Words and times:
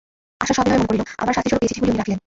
আশা 0.43 0.53
সবিনয়ে 0.57 0.77
মনে 0.81 0.87
করিল, 0.89 1.01
আমার 1.21 1.33
শাস্তিস্বরূপ 1.35 1.63
এ 1.63 1.67
চিঠিগুলি 1.71 1.89
উনি 1.91 1.99
রাখিলেন। 1.99 2.19